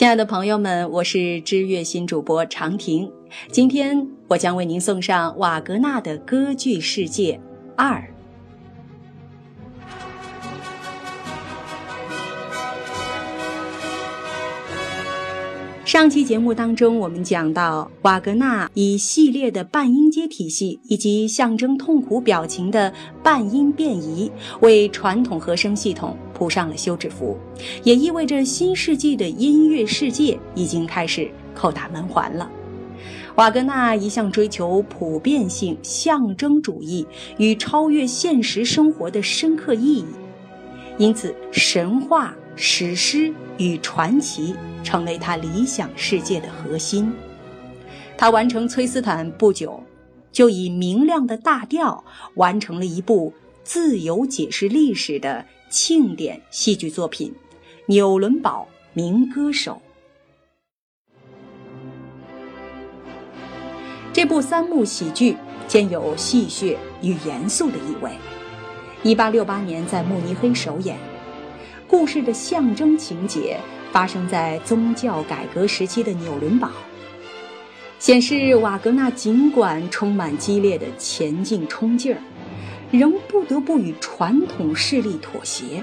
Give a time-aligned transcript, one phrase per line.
[0.00, 3.12] 亲爱的朋友们，我是知乐新主播长婷。
[3.52, 7.38] 今天我将为您送上瓦格纳的歌剧世界
[7.76, 8.02] 二。
[15.90, 22.94] 上期节目当中，我们讲到瓦格纳以系列的半音阶体系以及象征痛苦表情的
[23.24, 24.30] 半音变移，
[24.60, 27.36] 为传统和声系统铺上了休止符，
[27.82, 32.48] 也意味着新世纪的音乐世界已经开始叩打门环了。
[33.34, 37.04] 瓦格纳一向追求普遍性、象征主义
[37.38, 40.04] 与超越现实生活的深刻意义，
[41.00, 42.36] 因此神话。
[42.62, 44.54] 史诗与传奇
[44.84, 47.10] 成为他理想世界的核心。
[48.18, 49.82] 他完成《崔斯坦》不久，
[50.30, 53.32] 就以明亮的大调完成了一部
[53.64, 57.32] 自由解释历史的庆典戏剧作品
[57.86, 59.80] 《纽伦堡名歌手》。
[64.12, 65.34] 这部三幕喜剧
[65.66, 68.10] 兼有戏谑与严肃的意味。
[69.02, 70.98] 一八六八年在慕尼黑首演。
[71.86, 73.56] 故事的象征情节
[73.90, 76.70] 发生在宗教改革时期的纽伦堡，
[77.98, 82.20] 显示瓦格纳尽管充满激烈的前进冲劲儿，
[82.90, 85.82] 仍不得不与传统势力妥协，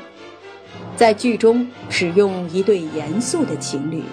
[0.95, 4.03] 在剧中使用一对严肃的情侣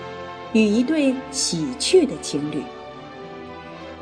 [0.55, 2.62] 与一对喜剧的情侣，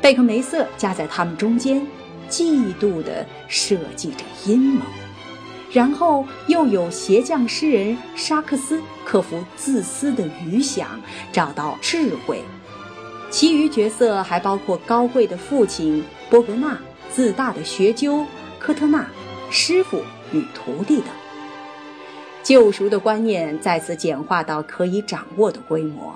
[0.01, 1.85] 贝克梅瑟夹在他们中间，
[2.33, 4.83] 嫉妒地设计着阴谋。
[5.71, 10.99] 然后又有鞋匠诗人沙克斯克服自私的愚想，
[11.31, 12.41] 找到智慧。
[13.29, 16.79] 其余角色还包括高贵的父亲波格纳、
[17.11, 18.25] 自大的学究
[18.59, 19.07] 科特纳、
[19.49, 20.01] 师傅
[20.31, 21.07] 与徒弟等。
[22.43, 26.13] 救赎的观念再次简化到可以掌握的规模，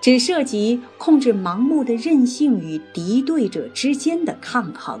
[0.00, 4.98] 只涉及控制盲目的任性与敌对者之间的抗衡。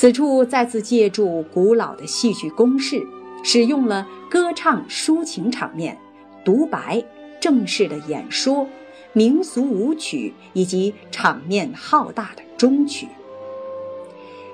[0.00, 3.06] 此处再次借助古老的戏剧公式，
[3.44, 5.98] 使用了歌唱抒情场面、
[6.42, 7.04] 独白、
[7.38, 8.66] 正式的演说、
[9.12, 13.08] 民俗舞曲以及场面浩大的中曲。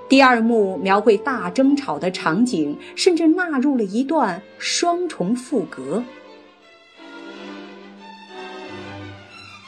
[0.08, 6.02] 第二幕描绘大争吵的场景，甚至纳入了一段双重赋格。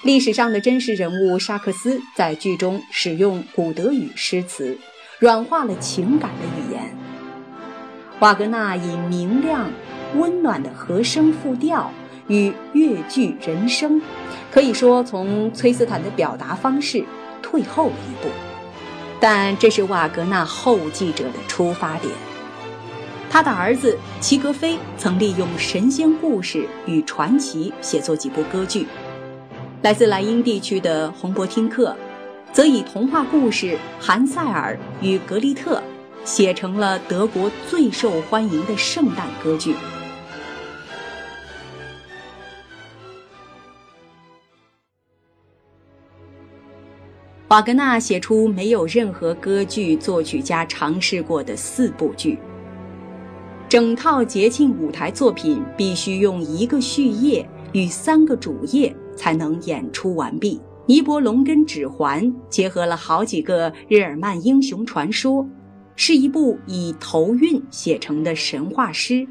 [0.02, 4.76] 历史上的真实人物沙克斯在剧中使用古德语诗词。
[5.18, 6.96] 软化了情感的语言。
[8.20, 9.68] 瓦格纳以明亮、
[10.16, 11.90] 温暖的和声复调
[12.28, 14.00] 与乐句人声，
[14.50, 17.04] 可以说从崔斯坦的表达方式
[17.42, 18.30] 退后了一步。
[19.20, 22.12] 但这是瓦格纳后继者的出发点。
[23.28, 28.86] 他的儿子齐格飞曾利用神仙故事与传奇写作几部歌剧。
[29.82, 31.94] 来自莱茵地区的洪伯听克。
[32.58, 33.66] 则以童话故事
[34.00, 35.76] 《韩塞尔与格丽特》
[36.24, 39.76] 写成了德国最受欢迎的圣诞歌剧。
[47.46, 52.36] 瓦格纳写出没有任何歌剧作曲家尝试过的四部剧。
[53.68, 60.56] 整套节庆舞台作品必须用一个序页与三个主页才能演出完毕。
[60.88, 65.46] 《尼伯龙根指环》结合了好几个日耳曼英雄传说，
[65.96, 69.28] 是一部以头韵写成的神话诗。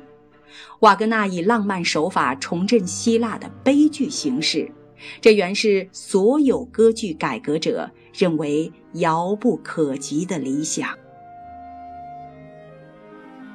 [0.81, 4.71] 瓦格纳以浪漫手法重振希腊的悲剧形式，
[5.19, 10.87] 这原是所有歌剧改革者认为遥不可及的理想。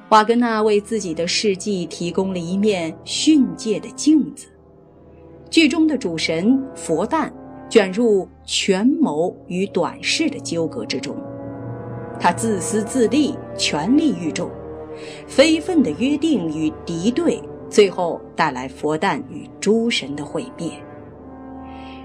[0.09, 4.49] 瓦格纳为自己的事迹提供了一面训诫的镜子。
[5.49, 7.33] 剧中的主神佛诞。
[7.73, 11.17] 卷入权谋与短视的纠葛之中，
[12.21, 14.51] 他自私自利，权力欲重，
[15.27, 17.41] 非分的约定与敌对，
[17.71, 20.71] 最后带来佛诞与诸神的毁灭。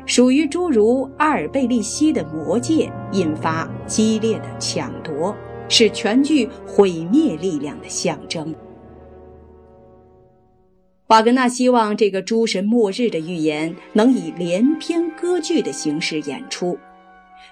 [0.05, 5.35] 属于诸如阿尔贝利西的魔戒，引发激烈的抢夺，
[5.67, 8.55] 是全剧毁灭力量的象征。
[11.07, 16.77] 瓦格纳希望这个诸神末日的预言能以连篇歌剧的形式演出，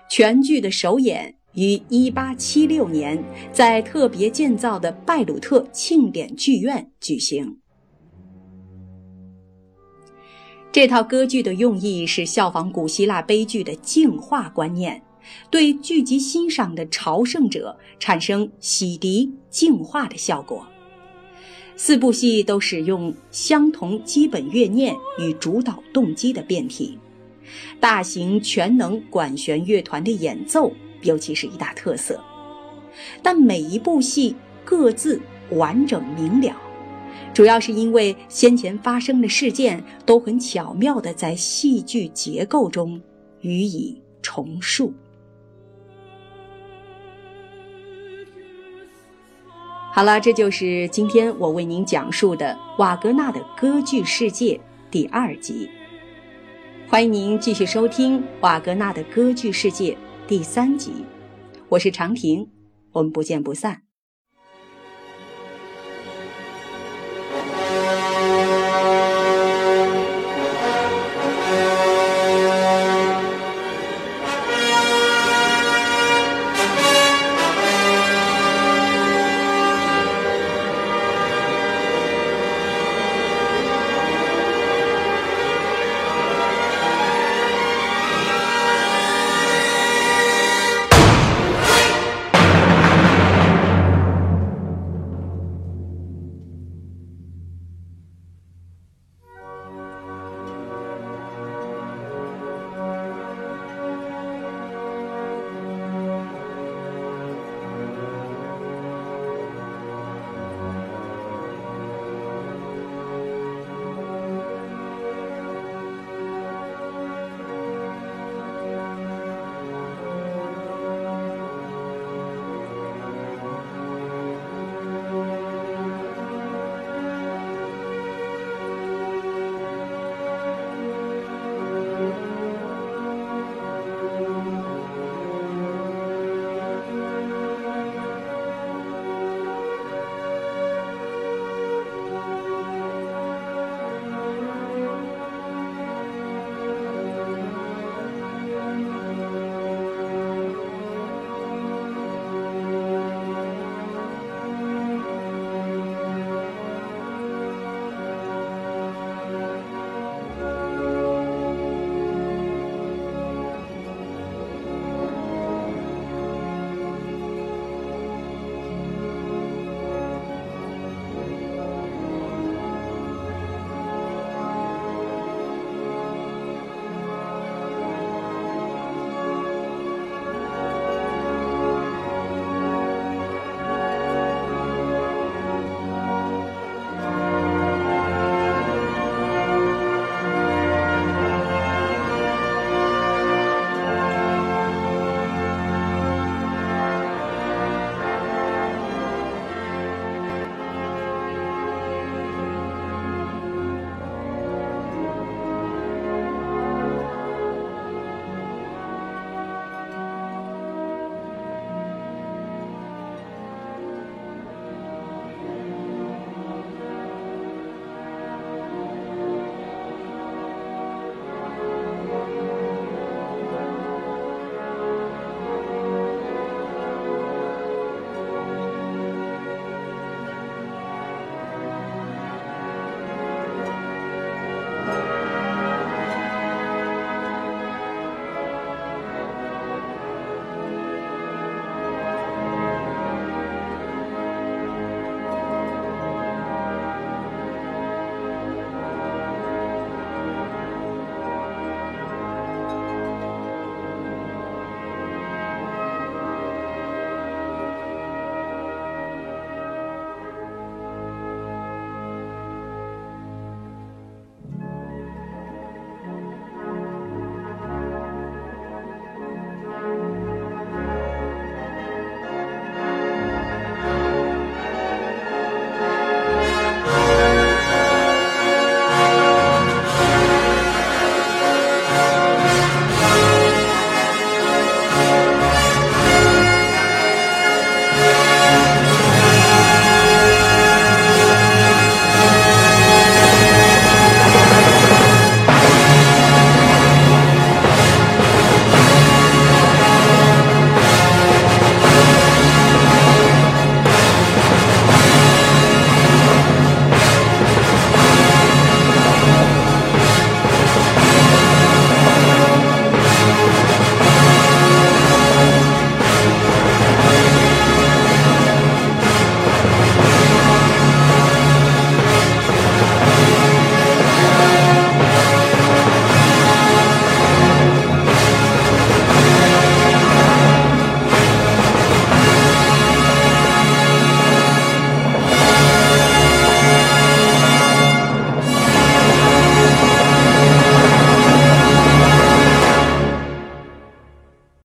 [0.10, 3.24] 全剧的首演于1876年
[3.54, 7.58] 在特别建造的拜鲁特庆典剧院举行。
[10.74, 15.02] 这套歌剧的用意是效仿古希腊悲剧的净化观念，
[15.50, 20.68] 对聚集欣赏的朝圣者产生洗涤净化的效果。
[21.78, 26.98] 四部戏都使用相同基本乐念与主导动机的变体，
[27.80, 32.20] 大型全能管弦乐团的演奏尤其是一大特色。
[33.22, 35.20] 但每一部戏各自
[35.52, 36.56] 完整明了，
[37.34, 43.00] 主要是因为先前发生的事件都很巧妙地在戏剧结构中
[43.42, 44.94] 予以重述。
[49.96, 54.60] 好了，这就是今天我为您讲述的瓦格纳的歌剧世界
[54.92, 55.70] 第二集。
[56.90, 59.98] 欢迎您继续收听瓦格纳的歌剧世界
[60.28, 60.92] 第三集。
[61.70, 62.46] 我是长亭，
[62.92, 63.85] 我们不见不散。